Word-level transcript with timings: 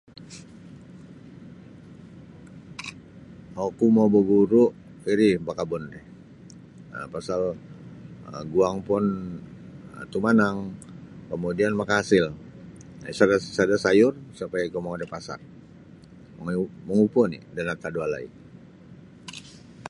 Oku 3.65 3.85
mau 3.95 4.07
baguru 4.15 4.63
iri 5.11 5.29
bakabun 5.47 5.83
ri 5.93 6.01
um 6.95 7.05
pasal 7.13 7.41
um 8.31 8.43
guang 8.53 8.77
pun 8.87 9.03
um 9.95 10.05
tumanang 10.11 10.57
kemudian 11.31 11.73
makaasil 11.81 12.25
isa 13.11 13.23
sada 13.59 13.75
sayur 13.85 14.13
sa 14.37 14.45
payah 14.51 14.67
ikou 14.69 14.83
mongoi 14.83 15.01
da 15.01 15.11
pasar 15.15 15.39
mongoi 16.37 16.57
mangupu 16.87 17.17
oni 17.25 17.39
da 17.55 17.61
natad 17.67 17.93
walai. 18.01 18.25